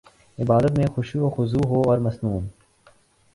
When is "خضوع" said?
0.95-1.21